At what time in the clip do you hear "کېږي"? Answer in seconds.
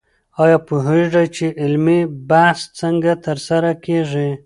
3.85-4.29